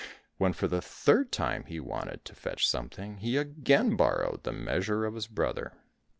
When 0.39 0.51
for 0.53 0.67
the 0.67 0.81
third 0.81 1.31
time 1.31 1.65
he 1.65 1.79
wanted 1.79 2.25
to 2.25 2.33
fetch 2.33 2.67
something, 2.67 3.17
he 3.17 3.37
again 3.37 3.95
borrowed 3.95 4.41
the 4.41 4.51
measure 4.51 5.05
of 5.05 5.13
his 5.13 5.27
brother. 5.27 5.73